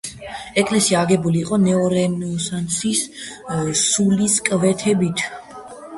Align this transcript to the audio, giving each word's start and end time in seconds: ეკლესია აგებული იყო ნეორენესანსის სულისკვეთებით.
ეკლესია 0.59 1.01
აგებული 1.07 1.39
იყო 1.41 1.59
ნეორენესანსის 1.67 3.03
სულისკვეთებით. 3.83 5.27